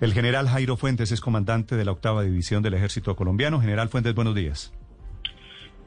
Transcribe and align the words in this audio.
El 0.00 0.12
general 0.12 0.46
Jairo 0.48 0.76
Fuentes 0.76 1.10
es 1.10 1.20
comandante 1.20 1.74
de 1.74 1.84
la 1.84 1.90
octava 1.90 2.22
división 2.22 2.62
del 2.62 2.74
ejército 2.74 3.16
colombiano. 3.16 3.60
General 3.60 3.88
Fuentes, 3.88 4.14
buenos 4.14 4.34
días. 4.34 4.72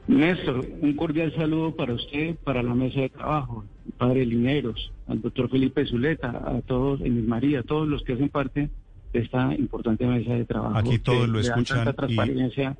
Néstor, 0.06 0.66
un 0.80 0.94
cordial 0.94 1.32
saludo 1.34 1.74
para 1.74 1.94
usted, 1.94 2.34
para 2.44 2.62
la 2.62 2.74
mesa 2.74 3.00
de 3.00 3.08
trabajo, 3.08 3.64
padre 3.96 4.26
Lineros, 4.26 4.92
al 5.06 5.22
doctor 5.22 5.48
Felipe 5.48 5.86
Zuleta, 5.86 6.28
a 6.28 6.60
todos, 6.66 7.00
Emil 7.00 7.26
María, 7.26 7.60
a 7.60 7.62
todos 7.62 7.88
los 7.88 8.02
que 8.02 8.14
hacen 8.14 8.28
parte 8.28 8.68
de 9.12 9.20
esta 9.20 9.54
importante 9.54 10.04
mesa 10.04 10.34
de 10.34 10.44
trabajo. 10.44 10.76
Aquí 10.76 10.98
todos 10.98 11.28
lo 11.28 11.40
escuchan 11.40 11.94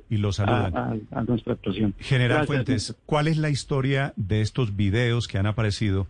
y, 0.09 0.17
lo 0.17 0.31
saludan. 0.33 1.01
A, 1.11 1.23
nuestra 1.23 1.53
actuación. 1.53 1.95
General 1.99 2.45
Fuentes, 2.45 2.95
¿cuál 3.05 3.27
es 3.27 3.37
la 3.37 3.49
historia 3.49 4.13
de 4.17 4.41
estos 4.41 4.75
videos 4.75 5.27
que 5.27 5.39
han 5.39 5.47
aparecido 5.47 6.05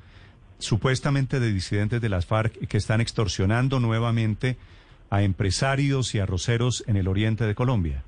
supuestamente 0.57 1.39
de 1.39 1.53
disidentes 1.53 2.01
de 2.01 2.09
las 2.09 2.25
FARC 2.25 2.67
que 2.67 2.77
están 2.77 2.99
extorsionando 2.99 3.79
nuevamente 3.79 4.57
a 5.13 5.21
empresarios 5.21 6.15
y 6.15 6.19
arroceros 6.19 6.83
en 6.87 6.97
el 6.97 7.07
oriente 7.07 7.45
de 7.45 7.53
Colombia? 7.53 8.03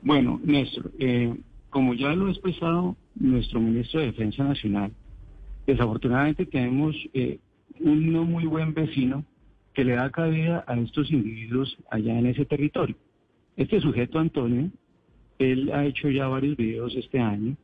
Bueno, 0.00 0.40
Néstor, 0.42 0.90
eh, 0.98 1.34
como 1.68 1.92
ya 1.92 2.14
lo 2.14 2.28
ha 2.28 2.30
expresado 2.30 2.96
nuestro 3.14 3.60
ministro 3.60 4.00
de 4.00 4.06
Defensa 4.06 4.44
Nacional, 4.44 4.92
desafortunadamente 5.66 6.46
tenemos 6.46 6.96
eh, 7.12 7.38
un 7.80 8.10
no 8.10 8.24
muy 8.24 8.46
buen 8.46 8.72
vecino 8.72 9.26
que 9.74 9.84
le 9.84 9.96
da 9.96 10.08
cabida 10.10 10.64
a 10.66 10.74
estos 10.78 11.10
individuos 11.10 11.76
allá 11.90 12.18
en 12.18 12.26
ese 12.28 12.46
territorio. 12.46 12.96
Este 13.54 13.78
sujeto, 13.78 14.18
Antonio, 14.18 14.70
él 15.38 15.70
ha 15.70 15.84
hecho 15.84 16.08
ya 16.08 16.28
varios 16.28 16.56
videos 16.56 16.96
este 16.96 17.20
año 17.20 17.56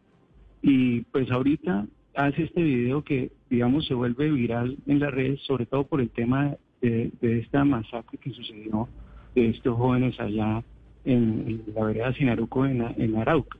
y 0.61 1.01
pues 1.13 1.31
ahorita 1.31 1.87
hace 2.15 2.43
este 2.43 2.63
video 2.63 3.03
que, 3.03 3.33
digamos, 3.49 3.87
se 3.87 3.95
vuelve 3.95 4.31
viral 4.31 4.77
en 4.87 4.99
las 5.01 5.11
redes, 5.11 5.41
sobre 5.47 5.65
todo 5.65 5.85
por 5.85 6.03
el 6.03 6.11
tema 6.11 6.59
de, 6.81 7.13
esta 7.21 7.65
masacre 7.65 8.19
que 8.19 8.31
sucedió 8.31 8.89
de 9.35 9.51
estos 9.51 9.77
jóvenes 9.77 10.19
allá 10.21 10.63
en, 11.05 11.63
la 11.75 11.85
vereda 11.85 12.13
Sinaruco 12.15 12.67
en, 12.67 12.83
en, 12.97 13.17
Arauca. 13.17 13.59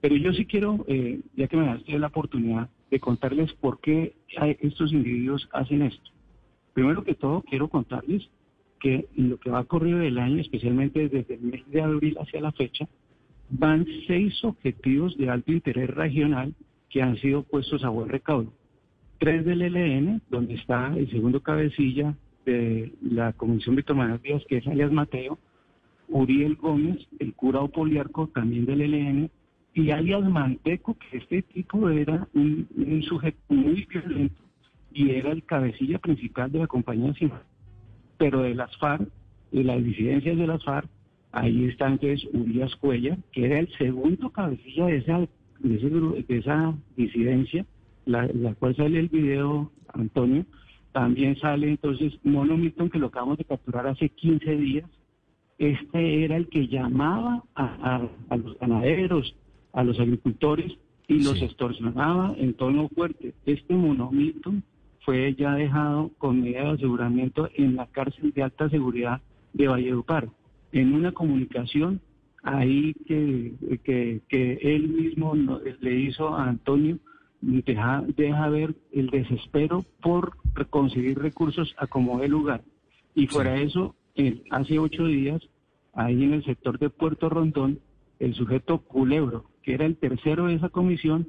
Pero 0.00 0.16
yo 0.16 0.32
sí 0.32 0.44
quiero, 0.44 0.84
eh, 0.88 1.20
ya 1.34 1.48
que 1.48 1.56
me 1.56 1.66
das 1.66 1.82
la 1.88 2.08
oportunidad 2.08 2.68
de 2.90 3.00
contarles 3.00 3.52
por 3.54 3.80
qué 3.80 4.14
estos 4.60 4.92
individuos 4.92 5.48
hacen 5.52 5.82
esto. 5.82 6.10
Primero 6.74 7.04
que 7.04 7.14
todo, 7.14 7.42
quiero 7.42 7.68
contarles 7.68 8.28
que 8.80 9.06
en 9.16 9.30
lo 9.30 9.38
que 9.38 9.50
va 9.50 9.64
corrido 9.64 9.98
del 9.98 10.18
año, 10.18 10.40
especialmente 10.40 11.08
desde 11.08 11.34
el 11.34 11.40
mes 11.40 11.70
de 11.70 11.80
abril 11.80 12.18
hacia 12.20 12.40
la 12.40 12.52
fecha, 12.52 12.86
van 13.48 13.86
seis 14.06 14.44
objetivos 14.44 15.16
de 15.16 15.30
alto 15.30 15.52
interés 15.52 15.88
regional 15.88 16.54
que 16.90 17.00
han 17.00 17.16
sido 17.16 17.42
puestos 17.42 17.82
a 17.84 17.88
buen 17.88 18.08
recaudo. 18.08 18.52
Tres 19.18 19.44
del 19.44 19.62
ELN, 19.62 20.20
donde 20.28 20.54
está 20.54 20.94
el 20.96 21.10
segundo 21.10 21.40
cabecilla 21.40 22.14
de 22.44 22.92
la 23.02 23.32
Comisión 23.32 23.76
Víctor 23.76 23.96
Manuel 23.96 24.20
Díaz, 24.22 24.42
que 24.48 24.58
es 24.58 24.66
alias 24.66 24.92
Mateo, 24.92 25.38
Uriel 26.08 26.56
Gómez, 26.56 27.06
el 27.18 27.34
cura 27.34 27.66
Poliarco, 27.66 28.28
también 28.28 28.66
del 28.66 28.82
ELN, 28.82 29.30
y 29.74 29.90
alias 29.90 30.22
Manteco, 30.22 30.96
que 30.96 31.18
este 31.18 31.42
tipo 31.42 31.88
era 31.88 32.28
un, 32.34 33.02
sujeto 33.08 33.38
muy 33.48 33.84
violento 33.86 34.40
y 34.92 35.10
era 35.10 35.32
el 35.32 35.42
cabecilla 35.42 35.98
principal 35.98 36.52
de 36.52 36.60
la 36.60 36.66
compañía 36.68 37.12
CIMA. 37.14 37.42
Pero 38.16 38.42
de 38.42 38.54
las 38.54 38.76
FARC, 38.76 39.08
de 39.50 39.64
las 39.64 39.82
disidencias 39.82 40.38
de 40.38 40.46
las 40.46 40.62
FARC, 40.62 40.88
ahí 41.32 41.64
está 41.64 41.88
entonces 41.88 42.28
Urias 42.32 42.76
Cuella, 42.76 43.18
que 43.32 43.46
era 43.46 43.58
el 43.58 43.68
segundo 43.76 44.30
cabecilla 44.30 44.86
de 44.86 44.96
esa, 44.98 45.26
de, 45.58 46.24
esa 46.28 46.74
disidencia, 46.96 47.66
la, 48.06 48.28
la 48.32 48.54
cual 48.54 48.76
sale 48.76 49.00
el 49.00 49.08
video, 49.08 49.72
Antonio, 49.92 50.44
también 50.94 51.36
sale 51.40 51.68
entonces 51.68 52.12
Mono 52.22 52.56
Milton, 52.56 52.88
que 52.88 53.00
lo 53.00 53.08
acabamos 53.08 53.36
de 53.36 53.44
capturar 53.44 53.88
hace 53.88 54.10
15 54.10 54.56
días. 54.56 54.88
Este 55.58 56.24
era 56.24 56.36
el 56.36 56.46
que 56.46 56.68
llamaba 56.68 57.42
a, 57.56 58.06
los 58.36 58.56
ganaderos, 58.60 59.34
a 59.72 59.82
los 59.82 59.98
agricultores 59.98 60.72
y 61.08 61.24
los 61.24 61.42
extorsionaba 61.42 62.36
en 62.38 62.54
tono 62.54 62.88
fuerte. 62.90 63.34
Este 63.44 63.74
Mono 63.74 64.12
Milton 64.12 64.62
fue 65.00 65.34
ya 65.34 65.56
dejado 65.56 66.12
con 66.16 66.40
medida 66.40 66.62
de 66.62 66.74
aseguramiento 66.74 67.50
en 67.56 67.74
la 67.74 67.86
cárcel 67.86 68.30
de 68.32 68.44
alta 68.44 68.70
seguridad 68.70 69.20
de 69.52 69.66
Valledupar. 69.66 70.28
En 70.70 70.94
una 70.94 71.10
comunicación 71.10 72.00
ahí 72.44 72.94
que, 73.04 73.52
que, 73.82 74.20
que 74.28 74.58
él 74.62 74.90
mismo 74.90 75.34
le 75.80 75.94
hizo 75.98 76.28
a 76.36 76.48
Antonio, 76.48 77.00
deja, 77.44 78.04
deja 78.16 78.48
ver 78.48 78.74
el 78.92 79.10
desespero 79.10 79.84
por 80.00 80.36
conseguir 80.70 81.18
recursos 81.18 81.74
a 81.78 81.86
como 81.86 82.18
de 82.20 82.28
lugar. 82.28 82.62
Y 83.14 83.26
fuera 83.26 83.52
de 83.52 83.64
eso, 83.64 83.94
hace 84.50 84.78
ocho 84.78 85.06
días, 85.06 85.42
ahí 85.92 86.24
en 86.24 86.34
el 86.34 86.44
sector 86.44 86.78
de 86.78 86.90
Puerto 86.90 87.28
Rondón, 87.28 87.80
el 88.18 88.34
sujeto 88.34 88.78
Culebro, 88.78 89.50
que 89.62 89.74
era 89.74 89.86
el 89.86 89.96
tercero 89.96 90.46
de 90.46 90.54
esa 90.54 90.68
comisión, 90.68 91.28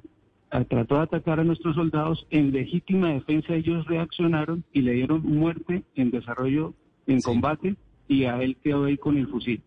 trató 0.69 0.95
de 0.95 1.01
atacar 1.01 1.39
a 1.39 1.43
nuestros 1.43 1.75
soldados. 1.75 2.25
En 2.29 2.51
legítima 2.51 3.11
defensa 3.11 3.55
ellos 3.55 3.85
reaccionaron 3.87 4.63
y 4.71 4.81
le 4.81 4.93
dieron 4.93 5.21
muerte 5.23 5.83
en 5.95 6.11
desarrollo, 6.11 6.73
en 7.07 7.21
combate, 7.21 7.75
y 8.07 8.25
a 8.25 8.41
él 8.41 8.55
quedó 8.63 8.85
ahí 8.85 8.97
con 8.97 9.17
el 9.17 9.27
fusil. 9.27 9.61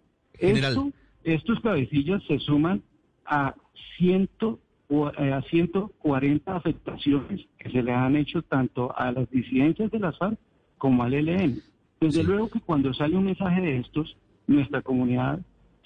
estos 1.25 1.61
cabecillas 1.61 2.23
se 2.27 2.39
suman 2.39 2.83
a 3.27 3.55
ciento 3.97 4.61
a 4.91 5.43
140 5.43 6.57
afectaciones 6.57 7.47
que 7.59 7.71
se 7.71 7.83
le 7.83 7.93
han 7.93 8.17
hecho 8.17 8.43
tanto 8.43 8.97
a 8.97 9.13
las 9.13 9.31
disidencias 9.31 9.91
de 9.91 9.99
las 9.99 10.17
FARC 10.17 10.39
como 10.79 11.03
al 11.03 11.15
ELN. 11.15 11.61
Desde 12.01 12.25
luego 12.25 12.49
que 12.49 12.61
cuando 12.61 12.95
sale 12.95 13.17
un 13.17 13.25
mensaje 13.25 13.61
de 13.61 13.79
estos, 13.79 14.17
nuestra 14.47 14.81
comunidad 14.83 15.41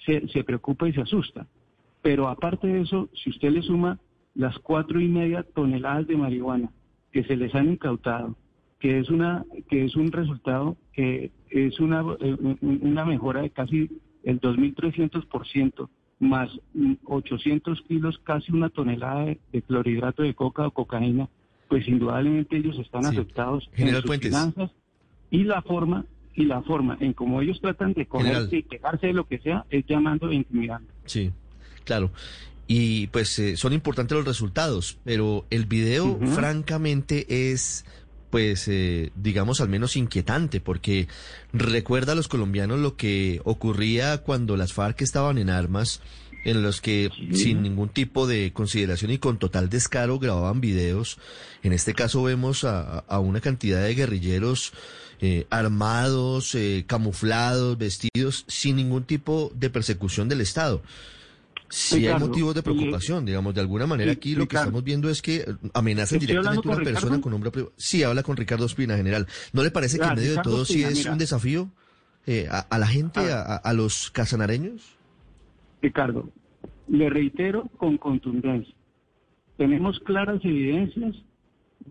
se, 0.05 0.27
se, 0.29 0.43
preocupa 0.43 0.87
y 0.87 0.93
se 0.93 1.01
asusta. 1.01 1.47
Pero 2.01 2.27
aparte 2.27 2.67
de 2.67 2.81
eso, 2.81 3.09
si 3.13 3.29
usted 3.29 3.51
le 3.51 3.61
suma 3.61 3.99
las 4.35 4.57
cuatro 4.59 4.99
y 4.99 5.07
media 5.07 5.43
toneladas 5.43 6.07
de 6.07 6.17
marihuana 6.17 6.69
que 7.11 7.23
se 7.23 7.35
les 7.35 7.53
han 7.55 7.71
incautado, 7.71 8.35
que 8.79 8.99
es 8.99 9.09
una 9.09 9.45
que 9.69 9.85
es 9.85 9.95
un 9.95 10.11
resultado 10.11 10.77
que 10.91 11.31
es 11.49 11.79
una, 11.79 12.03
eh, 12.19 12.57
una 12.61 13.05
mejora 13.05 13.41
de 13.41 13.49
casi 13.49 13.89
el 14.23 14.39
2.300% 14.41 15.89
más 16.23 16.49
800 17.05 17.81
kilos, 17.87 18.19
casi 18.23 18.51
una 18.51 18.69
tonelada 18.69 19.25
de, 19.25 19.61
clorhidrato 19.61 20.23
de 20.23 20.33
coca 20.33 20.67
o 20.67 20.71
cocaína, 20.71 21.29
pues 21.67 21.87
indudablemente 21.87 22.57
ellos 22.57 22.77
están 22.79 23.05
afectados 23.05 23.69
en 23.75 23.95
sus 24.01 24.17
finanzas. 24.17 24.71
Y 25.29 25.43
la 25.43 25.61
forma 25.61 26.05
y 26.35 26.45
la 26.45 26.61
forma 26.61 26.97
en 26.99 27.13
como 27.13 27.41
ellos 27.41 27.61
tratan 27.61 27.93
de 27.93 28.07
cogerse 28.07 28.57
y 28.57 28.63
quejarse 28.63 29.07
de 29.07 29.13
lo 29.13 29.27
que 29.27 29.39
sea 29.39 29.65
es 29.69 29.85
llamando 29.85 30.29
e 30.29 30.35
intimidando. 30.35 30.91
Sí, 31.05 31.31
claro. 31.83 32.11
Y 32.67 33.07
pues 33.07 33.37
eh, 33.39 33.57
son 33.57 33.73
importantes 33.73 34.17
los 34.17 34.25
resultados, 34.25 34.97
pero 35.03 35.45
el 35.49 35.65
video 35.65 36.17
francamente 36.33 37.51
es 37.51 37.85
pues 38.33 38.67
eh, 38.67 39.11
digamos 39.13 39.61
al 39.61 39.69
menos 39.69 39.95
inquietante, 39.95 40.59
porque 40.59 41.07
recuerda 41.51 42.13
a 42.13 42.15
los 42.15 42.27
colombianos 42.27 42.79
lo 42.79 42.97
que 42.97 43.39
ocurría 43.43 44.23
cuando 44.23 44.57
las 44.57 44.73
FARC 44.73 45.03
estaban 45.03 45.37
en 45.37 45.51
armas, 45.51 46.01
en 46.43 46.63
los 46.63 46.81
que 46.81 47.11
sin 47.31 47.61
ningún 47.61 47.89
tipo 47.89 48.25
de 48.25 48.51
consideración 48.51 49.11
y 49.11 49.19
con 49.19 49.37
total 49.37 49.69
descaro 49.69 50.17
grababan 50.17 50.61
videos. 50.61 51.19
En 51.61 51.73
este 51.73 51.93
caso 51.93 52.23
vemos 52.23 52.63
a, 52.63 53.03
una 53.19 53.39
cantidad 53.39 53.83
de 53.83 53.93
guerrilleros 53.93 54.73
eh, 55.21 55.45
armados, 55.51 56.55
eh, 56.55 56.85
camuflados, 56.87 57.77
vestidos, 57.77 58.45
sin 58.47 58.77
ningún 58.77 59.03
tipo 59.03 59.51
de 59.53 59.69
persecución 59.69 60.27
del 60.27 60.41
Estado. 60.41 60.81
Sí 61.73 62.05
hay 62.05 62.19
motivos 62.19 62.53
de 62.53 62.61
preocupación, 62.61 63.25
digamos, 63.25 63.55
de 63.55 63.61
alguna 63.61 63.87
manera 63.87 64.11
aquí 64.11 64.35
lo 64.35 64.47
que 64.47 64.57
estamos 64.57 64.83
viendo 64.83 65.09
es 65.09 65.23
que 65.23 65.43
amenazan 65.73 66.19
directamente 66.19 66.69
a 66.69 66.71
una 66.71 66.83
persona 66.83 67.19
con 67.19 67.31
nombre 67.31 67.51
Sí, 67.77 68.03
habla 68.03 68.21
con 68.21 68.37
Ricardo 68.37 68.67
Espina, 68.67 68.95
general. 68.95 69.25
¿No 69.53 69.63
le 69.63 69.71
parece 69.71 69.97
que 69.97 70.05
en 70.05 70.13
medio 70.13 70.35
de 70.35 70.41
todo 70.43 70.65
sí 70.65 70.83
es 70.83 71.03
un 71.07 71.17
desafío 71.17 71.71
eh, 72.27 72.47
a, 72.47 72.77
la 72.77 72.85
gente, 72.85 73.21
a, 73.21 73.73
los 73.73 74.11
casanareños? 74.11 74.99
Ricardo, 75.81 76.29
le 76.89 77.09
reitero 77.09 77.67
con 77.77 77.97
contundencia, 77.97 78.75
tenemos 79.57 79.99
claras 80.01 80.45
evidencias 80.45 81.15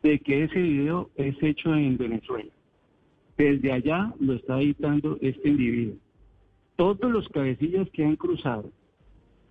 de 0.00 0.20
que 0.20 0.44
ese 0.44 0.60
video 0.60 1.10
es 1.16 1.34
hecho 1.42 1.74
en 1.74 1.98
Venezuela. 1.98 2.52
Desde 3.36 3.72
allá 3.72 4.14
lo 4.20 4.34
está 4.34 4.60
editando 4.60 5.18
este 5.20 5.48
individuo. 5.48 5.96
Todos 6.76 7.10
los 7.10 7.28
cabecillas 7.30 7.88
que 7.92 8.04
han 8.04 8.14
cruzado 8.14 8.70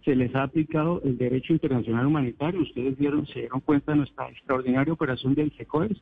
se 0.03 0.15
les 0.15 0.33
ha 0.35 0.43
aplicado 0.43 1.01
el 1.03 1.17
derecho 1.17 1.53
internacional 1.53 2.07
humanitario. 2.07 2.61
Ustedes 2.61 2.97
vieron, 2.97 3.25
se 3.27 3.41
dieron 3.41 3.61
cuenta 3.61 3.91
de 3.91 3.99
nuestra 3.99 4.29
extraordinaria 4.29 4.93
operación 4.93 5.35
del 5.35 5.51
SECOES, 5.57 6.01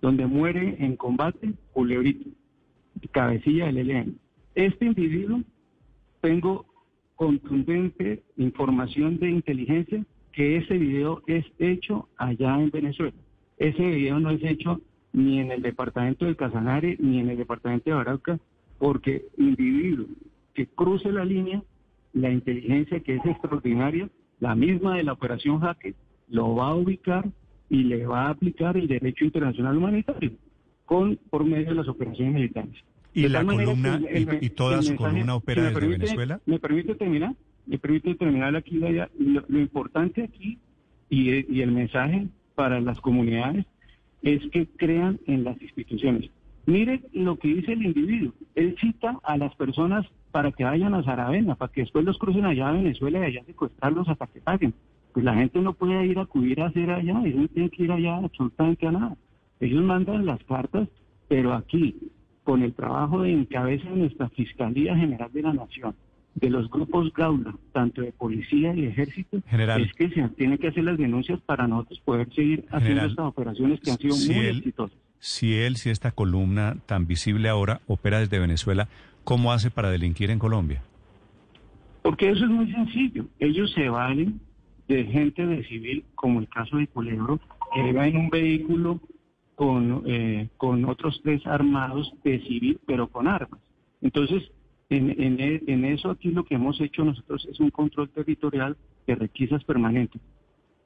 donde 0.00 0.26
muere 0.26 0.76
en 0.78 0.96
combate 0.96 1.52
Culebrito, 1.72 2.30
cabecilla 3.12 3.66
del 3.66 3.90
ELN. 3.90 4.18
Este 4.54 4.86
individuo, 4.86 5.42
tengo 6.20 6.66
contundente 7.14 8.22
información 8.36 9.18
de 9.18 9.30
inteligencia 9.30 10.04
que 10.32 10.58
ese 10.58 10.76
video 10.76 11.22
es 11.26 11.44
hecho 11.58 12.08
allá 12.16 12.60
en 12.60 12.70
Venezuela. 12.70 13.16
Ese 13.58 13.82
video 13.86 14.20
no 14.20 14.30
es 14.30 14.42
hecho 14.42 14.80
ni 15.12 15.40
en 15.40 15.50
el 15.50 15.62
departamento 15.62 16.26
del 16.26 16.36
Casanare 16.36 16.96
ni 17.00 17.20
en 17.20 17.30
el 17.30 17.38
departamento 17.38 17.90
de 17.90 17.96
Arauca, 17.96 18.38
porque 18.78 19.24
individuo 19.38 20.06
que 20.52 20.66
cruce 20.66 21.10
la 21.10 21.24
línea 21.24 21.62
la 22.16 22.30
inteligencia 22.30 23.00
que 23.00 23.16
es 23.16 23.26
extraordinaria, 23.26 24.08
la 24.40 24.54
misma 24.54 24.96
de 24.96 25.04
la 25.04 25.12
operación 25.12 25.60
Jaque, 25.60 25.94
lo 26.28 26.54
va 26.54 26.68
a 26.68 26.74
ubicar 26.74 27.26
y 27.68 27.84
le 27.84 28.06
va 28.06 28.26
a 28.26 28.30
aplicar 28.30 28.76
el 28.76 28.88
derecho 28.88 29.24
internacional 29.24 29.76
humanitario 29.76 30.32
con 30.86 31.16
por 31.28 31.44
medio 31.44 31.66
de 31.66 31.74
las 31.74 31.88
operaciones 31.88 32.34
militares. 32.34 32.74
¿Y 33.12 33.28
la 33.28 33.44
columna 33.44 34.00
y, 34.40 34.50
toda 34.50 34.82
su 34.82 34.96
columna 34.96 35.34
opera 35.34 35.70
desde 35.70 35.86
Venezuela? 35.86 36.40
¿Me 36.46 36.58
permite 36.58 36.94
terminar? 36.94 37.34
¿Me 37.66 37.78
permite 37.78 38.14
terminar 38.14 38.56
aquí? 38.56 38.78
Lo, 38.78 39.44
lo 39.46 39.60
importante 39.60 40.22
aquí 40.22 40.58
y, 41.10 41.54
y 41.54 41.60
el 41.60 41.72
mensaje 41.72 42.28
para 42.54 42.80
las 42.80 43.00
comunidades 43.00 43.66
es 44.22 44.40
que 44.50 44.66
crean 44.76 45.20
en 45.26 45.44
las 45.44 45.60
instituciones. 45.60 46.30
Mire 46.64 47.02
lo 47.12 47.38
que 47.38 47.48
dice 47.48 47.72
el 47.72 47.84
individuo. 47.84 48.32
Él 48.54 48.76
cita 48.80 49.18
a 49.22 49.36
las 49.36 49.54
personas 49.54 50.06
para 50.36 50.52
que 50.52 50.64
vayan 50.64 50.92
a 50.92 51.02
Saravena, 51.02 51.54
para 51.54 51.72
que 51.72 51.80
después 51.80 52.04
los 52.04 52.18
crucen 52.18 52.44
allá 52.44 52.68
a 52.68 52.72
Venezuela 52.72 53.20
y 53.20 53.22
allá 53.22 53.44
secuestrarlos 53.46 54.06
hasta 54.06 54.26
que 54.26 54.42
paguen. 54.42 54.74
Pues 55.14 55.24
la 55.24 55.32
gente 55.32 55.58
no 55.60 55.72
puede 55.72 56.04
ir 56.04 56.18
a 56.18 56.24
acudir 56.24 56.60
a 56.60 56.66
hacer 56.66 56.90
allá, 56.90 57.22
ellos 57.24 57.40
no 57.40 57.48
tienen 57.48 57.70
que 57.70 57.84
ir 57.84 57.90
allá 57.90 58.16
absolutamente 58.16 58.86
a 58.86 58.92
nada. 58.92 59.16
Ellos 59.60 59.82
mandan 59.82 60.26
las 60.26 60.44
cartas, 60.44 60.88
pero 61.26 61.54
aquí, 61.54 61.96
con 62.44 62.62
el 62.62 62.74
trabajo 62.74 63.22
de 63.22 63.32
encabeza 63.32 63.88
de 63.88 63.96
nuestra 63.96 64.28
Fiscalía 64.28 64.94
General 64.94 65.32
de 65.32 65.40
la 65.40 65.54
Nación, 65.54 65.94
de 66.34 66.50
los 66.50 66.68
grupos 66.68 67.10
Gaula, 67.14 67.54
tanto 67.72 68.02
de 68.02 68.12
policía 68.12 68.74
y 68.74 68.84
ejército, 68.84 69.38
es 69.38 69.94
que 69.94 70.10
se 70.10 70.28
tienen 70.36 70.58
que 70.58 70.68
hacer 70.68 70.84
las 70.84 70.98
denuncias 70.98 71.40
para 71.46 71.66
nosotros 71.66 71.98
poder 72.00 72.30
seguir 72.34 72.66
haciendo 72.72 73.06
estas 73.06 73.24
operaciones 73.24 73.80
que 73.80 73.90
han 73.90 73.96
sido 73.96 74.14
muy 74.14 74.46
exitosas. 74.48 74.98
Si 75.18 75.54
él, 75.54 75.76
si 75.76 75.88
esta 75.88 76.10
columna 76.10 76.76
tan 76.84 77.06
visible 77.06 77.48
ahora 77.48 77.80
opera 77.86 78.18
desde 78.18 78.38
Venezuela, 78.38 78.86
¿cómo 79.26 79.52
hace 79.52 79.72
para 79.72 79.90
delinquir 79.90 80.30
en 80.30 80.38
Colombia? 80.38 80.82
Porque 82.02 82.30
eso 82.30 82.44
es 82.44 82.50
muy 82.50 82.70
sencillo. 82.70 83.26
Ellos 83.40 83.72
se 83.72 83.88
valen 83.88 84.40
de 84.86 85.04
gente 85.04 85.44
de 85.44 85.64
civil, 85.64 86.04
como 86.14 86.38
el 86.38 86.48
caso 86.48 86.76
de 86.76 86.86
Culebro, 86.86 87.40
que 87.74 87.92
va 87.92 88.06
en 88.06 88.16
un 88.18 88.30
vehículo 88.30 89.00
con, 89.56 90.04
eh, 90.06 90.48
con 90.56 90.84
otros 90.84 91.20
tres 91.24 91.44
armados 91.44 92.14
de 92.22 92.38
civil, 92.42 92.78
pero 92.86 93.08
con 93.08 93.26
armas. 93.26 93.60
Entonces, 94.00 94.44
en, 94.90 95.10
en, 95.20 95.40
en, 95.40 95.84
eso 95.84 96.10
aquí 96.10 96.30
lo 96.30 96.44
que 96.44 96.54
hemos 96.54 96.80
hecho 96.80 97.04
nosotros 97.04 97.48
es 97.50 97.58
un 97.58 97.70
control 97.70 98.08
territorial 98.10 98.76
de 99.08 99.16
requisas 99.16 99.64
permanentes. 99.64 100.22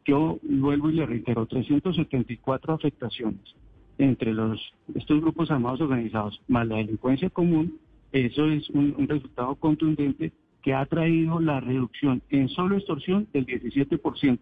Yo 0.07 0.39
vuelvo 0.43 0.89
y 0.89 0.95
le 0.95 1.05
reitero, 1.05 1.45
374 1.45 2.73
afectaciones 2.73 3.55
entre 3.99 4.33
los 4.33 4.59
estos 4.95 5.21
grupos 5.21 5.51
armados 5.51 5.83
organizados 5.83 6.41
más 6.49 6.67
la 6.67 6.77
delincuencia 6.77 7.29
común 7.29 7.79
eso 8.13 8.47
es 8.47 8.69
un, 8.71 9.07
resultado 9.09 9.55
contundente 9.57 10.33
que 10.63 10.75
ha 10.75 10.85
traído 10.87 11.41
la 11.41 11.61
reducción 11.61 12.23
en 12.31 12.49
solo 12.49 12.77
extorsión 12.77 13.29
del 13.33 13.47
17% 13.47 14.39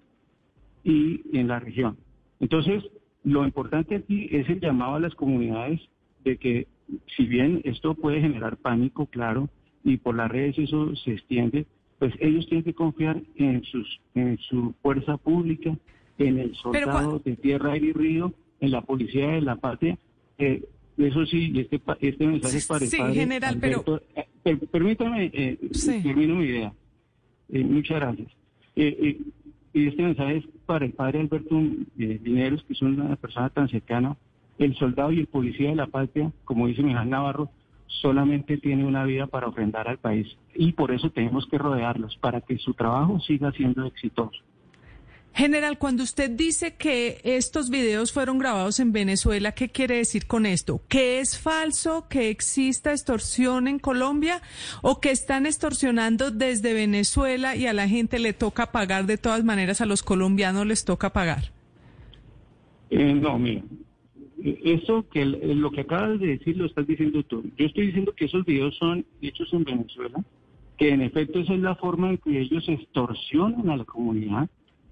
y 0.85 1.21
en 1.33 1.49
la 1.49 1.61
región. 1.61 1.97
Entonces, 2.41 2.85
lo 3.25 3.45
importante 3.45 3.97
aquí 3.97 4.29
es 4.31 4.49
el 4.49 4.61
llamado 4.61 4.95
a 4.95 5.01
las 5.01 5.15
comunidades 5.15 5.81
de 6.25 6.37
que 6.39 6.67
si 7.17 7.25
bien 7.27 7.61
esto 7.65 7.95
puede 7.95 8.21
generar 8.21 8.57
pánico, 8.57 9.07
claro, 9.07 9.49
y 9.85 9.99
por 9.99 10.17
las 10.17 10.31
redes 10.31 10.59
eso 10.59 10.95
se 10.97 11.13
extiende, 11.13 11.67
pues 11.99 12.15
ellos 12.21 12.47
tienen 12.47 12.65
que 12.65 12.75
confiar 12.75 13.21
en 13.37 13.63
sus 13.65 14.01
en 14.15 14.39
su 14.39 14.75
fuerza 14.83 15.17
pública, 15.17 15.77
en 16.19 16.39
el 16.39 16.55
soldado 16.57 17.21
de 17.25 17.37
tierra, 17.37 17.73
aire 17.73 17.89
y 17.89 17.93
río, 17.93 18.33
en 18.61 18.71
la 18.71 18.83
policía 18.83 19.29
de 19.29 19.41
la 19.41 19.57
patria, 19.57 19.99
eh, 20.39 20.63
eso 20.99 21.27
sí, 21.27 21.53
este, 21.57 21.81
este 22.01 22.27
mensaje 22.27 22.59
es 22.59 22.67
para 22.67 22.85
el 22.85 22.91
sí, 22.91 22.97
general, 22.97 23.59
pero... 23.61 24.03
Eh, 24.45 24.57
permítame, 24.71 25.31
eh, 25.33 25.59
termino 26.03 26.37
mi 26.37 26.47
idea. 26.47 26.73
Eh, 27.51 27.65
muchas 27.65 28.01
gracias. 28.01 28.29
Eh, 28.77 29.21
y 29.73 29.87
este 29.87 30.03
mensaje 30.03 30.39
es 30.39 30.45
para 30.67 30.85
el 30.85 30.93
padre 30.93 31.21
Alberto 31.21 31.61
Dineros, 31.97 32.63
que 32.65 32.73
es 32.73 32.83
una 32.83 33.17
persona 33.17 33.51
tan 33.51 33.69
cercana. 33.69 34.17
El 34.59 34.75
soldado 34.77 35.13
y 35.13 35.21
el 35.21 35.27
policía 35.27 35.71
de 35.71 35.77
la 35.77 35.87
patria, 35.87 36.33
como 36.45 36.67
dice 36.67 36.83
Miguel 36.83 37.09
Navarro, 37.09 37.51
solamente 37.87 38.59
tiene 38.59 38.85
una 38.85 39.05
vida 39.05 39.27
para 39.27 39.47
ofrendar 39.47 39.89
al 39.89 39.99
país. 39.99 40.27
Y 40.55 40.73
por 40.73 40.91
eso 40.91 41.11
tenemos 41.11 41.47
que 41.47 41.59
rodearlos, 41.59 42.17
para 42.17 42.41
que 42.41 42.59
su 42.59 42.75
trabajo 42.75 43.21
siga 43.21 43.53
siendo 43.53 43.87
exitoso. 43.87 44.41
General, 45.39 45.79
cuando 45.79 46.03
usted 46.03 46.33
dice 46.33 46.75
que 46.75 47.21
estos 47.23 47.71
videos 47.71 48.11
fueron 48.11 48.41
grabados 48.41 48.81
en 48.81 48.91
Venezuela, 48.91 49.53
¿qué 49.53 49.69
quiere 49.69 49.99
decir 49.99 50.27
con 50.27 50.47
esto? 50.47 50.81
¿Que 50.89 51.21
es 51.21 51.39
falso 51.39 52.09
que 52.11 52.29
exista 52.29 52.91
extorsión 52.91 53.69
en 53.69 53.79
Colombia 53.79 54.43
o 54.83 54.99
que 54.99 55.13
están 55.13 55.47
extorsionando 55.47 56.33
desde 56.33 56.75
Venezuela 56.75 57.55
y 57.55 57.67
a 57.67 57.73
la 57.73 57.87
gente 57.87 58.19
le 58.19 58.33
toca 58.33 58.73
pagar 58.73 59.07
de 59.07 59.17
todas 59.17 59.45
maneras, 59.45 59.81
a 59.81 59.87
los 59.87 60.03
colombianos 60.03 60.67
les 60.67 60.85
toca 60.85 61.13
pagar? 61.13 61.53
Eh, 62.91 63.15
no, 63.15 63.39
mira, 63.39 63.63
eso 64.43 65.09
que 65.09 65.25
lo 65.25 65.71
que 65.71 65.83
acabas 65.83 66.19
de 66.19 66.37
decir 66.37 66.57
lo 66.57 66.67
estás 66.67 66.85
diciendo 66.85 67.23
tú. 67.23 67.45
Yo 67.57 67.67
estoy 67.67 67.87
diciendo 67.87 68.13
que 68.13 68.25
esos 68.25 68.45
videos 68.45 68.75
son 68.77 69.07
hechos 69.23 69.53
en 69.53 69.63
Venezuela, 69.63 70.21
que 70.77 70.89
en 70.89 71.01
efecto 71.01 71.39
esa 71.39 71.55
es 71.55 71.61
la 71.61 71.77
forma 71.77 72.11
en 72.11 72.19
que 72.19 72.41
ellos 72.41 72.69
extorsionan 72.69 73.71
a 73.71 73.77
la 73.77 73.85
comunidad 73.85 74.51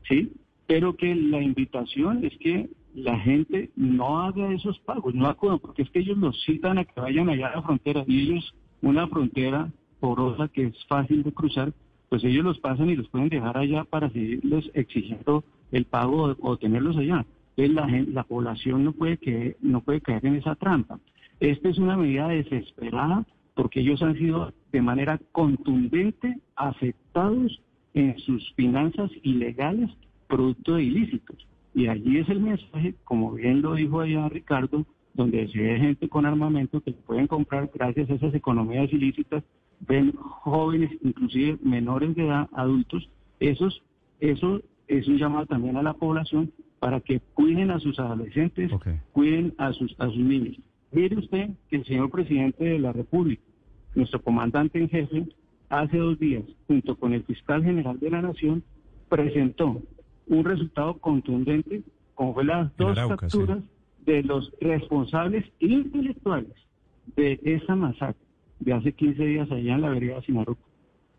¿sí? 0.08 0.32
Pero 0.66 0.96
que 0.96 1.14
la 1.14 1.42
invitación 1.42 2.24
es 2.24 2.36
que 2.38 2.68
la 2.94 3.18
gente 3.20 3.70
no 3.76 4.20
haga 4.20 4.52
esos 4.52 4.78
pagos, 4.80 5.14
no 5.14 5.28
acudan, 5.28 5.58
porque 5.58 5.82
es 5.82 5.90
que 5.90 6.00
ellos 6.00 6.16
los 6.16 6.42
citan 6.44 6.78
a 6.78 6.84
que 6.84 7.00
vayan 7.00 7.28
allá 7.28 7.48
a 7.48 7.56
la 7.56 7.62
frontera 7.62 8.04
y 8.06 8.22
ellos, 8.22 8.54
una 8.82 9.06
frontera 9.06 9.70
porosa 10.00 10.48
que 10.48 10.64
es 10.64 10.84
fácil 10.86 11.22
de 11.22 11.32
cruzar, 11.32 11.72
pues 12.08 12.24
ellos 12.24 12.44
los 12.44 12.58
pasan 12.58 12.88
y 12.88 12.96
los 12.96 13.08
pueden 13.08 13.28
dejar 13.28 13.58
allá 13.58 13.84
para 13.84 14.08
seguirles 14.10 14.70
exigiendo 14.74 15.44
el 15.72 15.84
pago 15.84 16.36
o, 16.40 16.56
tenerlos 16.56 16.96
allá. 16.96 17.26
Entonces 17.56 17.74
la, 17.74 18.12
la 18.12 18.24
población 18.24 18.84
no 18.84 18.92
puede, 18.92 19.18
que, 19.18 19.56
no 19.60 19.80
puede 19.80 20.00
caer 20.00 20.24
en 20.26 20.36
esa 20.36 20.54
trampa. 20.54 20.98
Esta 21.40 21.68
es 21.68 21.78
una 21.78 21.96
medida 21.96 22.28
desesperada 22.28 23.26
porque 23.54 23.80
ellos 23.80 24.02
han 24.02 24.16
sido 24.16 24.52
de 24.72 24.82
manera 24.82 25.18
contundente 25.32 26.38
afectados 26.54 27.60
en 27.96 28.16
sus 28.18 28.52
finanzas 28.52 29.10
ilegales 29.22 29.90
producto 30.28 30.74
de 30.74 30.84
ilícitos. 30.84 31.46
Y 31.74 31.88
allí 31.88 32.18
es 32.18 32.28
el 32.28 32.40
mensaje, 32.40 32.94
como 33.04 33.32
bien 33.32 33.62
lo 33.62 33.74
dijo 33.74 34.00
allá 34.00 34.28
Ricardo, 34.28 34.86
donde 35.14 35.48
se 35.48 35.58
ve 35.58 35.78
gente 35.78 36.08
con 36.08 36.26
armamento 36.26 36.82
que 36.82 36.92
pueden 36.92 37.26
comprar 37.26 37.70
gracias 37.72 38.10
a 38.10 38.14
esas 38.14 38.34
economías 38.34 38.92
ilícitas, 38.92 39.42
ven 39.80 40.12
jóvenes, 40.12 40.90
inclusive 41.02 41.58
menores 41.62 42.14
de 42.14 42.26
edad, 42.26 42.48
adultos, 42.52 43.08
esos, 43.40 43.82
eso 44.20 44.60
es 44.88 45.08
un 45.08 45.16
llamado 45.16 45.46
también 45.46 45.76
a 45.78 45.82
la 45.82 45.94
población 45.94 46.52
para 46.78 47.00
que 47.00 47.20
cuiden 47.32 47.70
a 47.70 47.78
sus 47.78 47.98
adolescentes, 47.98 48.70
cuiden 49.12 49.54
a 49.56 49.72
sus, 49.72 49.94
a 49.98 50.06
sus 50.06 50.18
niños. 50.18 50.58
Mire 50.92 51.16
usted 51.16 51.50
que 51.70 51.76
el 51.76 51.86
señor 51.86 52.10
presidente 52.10 52.62
de 52.62 52.78
la 52.78 52.92
República, 52.92 53.42
nuestro 53.94 54.20
comandante 54.20 54.78
en 54.78 54.90
jefe, 54.90 55.26
hace 55.68 55.98
dos 55.98 56.18
días, 56.18 56.44
junto 56.66 56.96
con 56.96 57.12
el 57.12 57.22
fiscal 57.24 57.62
general 57.64 57.98
de 57.98 58.10
la 58.10 58.22
Nación, 58.22 58.62
presentó 59.08 59.80
un 60.28 60.44
resultado 60.44 60.94
contundente, 60.98 61.82
como 62.14 62.34
fue 62.34 62.44
las 62.44 62.74
dos 62.76 62.98
capturas 63.16 63.62
de 64.04 64.22
los 64.22 64.52
responsables 64.60 65.44
intelectuales 65.58 66.52
de 67.16 67.38
esa 67.42 67.74
masacre 67.74 68.24
de 68.60 68.72
hace 68.72 68.92
15 68.92 69.24
días 69.24 69.50
allá 69.50 69.74
en 69.74 69.80
la 69.80 69.90
vereda 69.90 70.22
Sinaruco. 70.22 70.62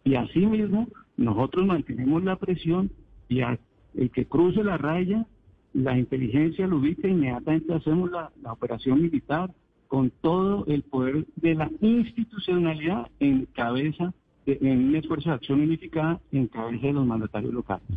Y 0.04 0.16
asimismo, 0.16 0.88
nosotros 1.18 1.66
mantenemos 1.66 2.24
la 2.24 2.38
presión 2.38 2.90
y 3.30 3.42
el 3.42 4.10
que 4.12 4.26
cruce 4.26 4.64
la 4.64 4.78
raya, 4.78 5.26
la 5.74 5.98
inteligencia 5.98 6.66
lo 6.66 6.78
ubica, 6.78 7.08
inmediatamente 7.08 7.74
hacemos 7.74 8.10
la 8.12 8.32
operación 8.52 9.02
militar 9.02 9.52
con 9.88 10.10
todo 10.22 10.66
el 10.68 10.84
poder 10.84 11.26
de 11.36 11.56
la 11.56 11.70
institucionalidad 11.82 13.10
en 13.20 13.46
cabeza 13.48 14.14
en 14.48 14.90
un 14.90 14.96
esfuerzo 14.96 15.30
de 15.30 15.36
acción 15.36 15.62
unificada 15.62 16.20
en 16.32 16.48
cabeza 16.48 16.88
de 16.88 16.94
los 16.94 17.06
mandatarios 17.06 17.54
locales. 17.54 17.88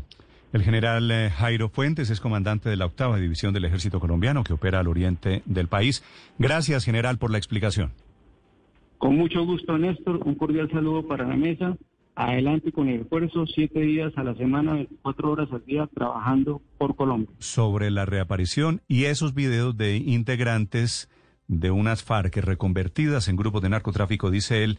El 0.52 0.62
general 0.62 1.09
eh, 1.12 1.30
Jairo 1.30 1.69
Fuentes 1.69 2.11
es 2.11 2.21
comandante 2.21 2.69
de 2.69 2.76
la 2.76 2.87
octava 2.87 3.19
división 3.19 3.54
del 3.54 3.64
ejército 3.64 4.00
colombiano 4.00 4.42
que 4.42 4.52
opera 4.52 4.80
al 4.80 4.88
oriente 4.88 5.42
del 5.45 5.69
país. 5.69 6.02
Gracias, 6.38 6.85
general, 6.85 7.19
por 7.19 7.30
la 7.30 7.38
explicación. 7.38 7.92
Con 8.99 9.16
mucho 9.16 9.45
gusto, 9.45 9.78
Néstor. 9.78 10.21
Un 10.25 10.35
cordial 10.35 10.69
saludo 10.71 11.07
para 11.07 11.26
la 11.26 11.37
mesa. 11.37 11.76
Adelante 12.16 12.73
con 12.73 12.88
el 12.88 13.02
esfuerzo, 13.02 13.47
siete 13.47 13.80
días 13.80 14.12
a 14.16 14.25
la 14.25 14.35
semana, 14.35 14.85
cuatro 15.02 15.30
horas 15.30 15.49
al 15.52 15.64
día, 15.64 15.88
trabajando 15.95 16.61
por 16.76 16.97
Colombia. 16.97 17.30
Sobre 17.38 17.90
la 17.90 18.04
reaparición 18.04 18.83
y 18.88 19.04
esos 19.04 19.33
videos 19.33 19.76
de 19.76 19.97
integrantes 19.97 21.09
de 21.47 21.71
unas 21.71 22.02
FARC 22.02 22.37
reconvertidas 22.37 23.28
en 23.28 23.37
grupos 23.37 23.62
de 23.62 23.71
narcotráfico, 23.71 24.30
dice 24.30 24.64
él, 24.64 24.78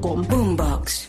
Boombox. 0.00 1.08